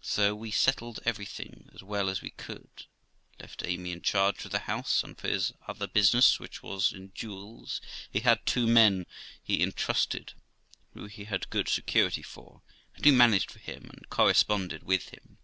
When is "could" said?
2.30-2.68